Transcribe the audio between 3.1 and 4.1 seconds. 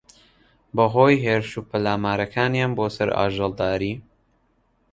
ئاژەڵداری